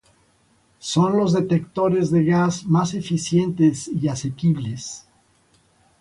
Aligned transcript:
Son 0.79 1.09
los 1.15 1.31
detectores 1.31 2.09
de 2.09 2.25
gas 2.25 2.65
más 2.65 2.95
eficientes 2.95 3.87
y 3.87 4.07
asequibles. 4.07 5.07